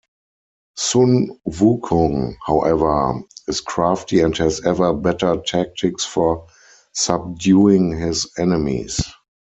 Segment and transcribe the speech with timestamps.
[0.77, 6.47] Sun Wukong, however, is crafty and has ever better tactics for
[6.91, 8.99] subduing his enemies.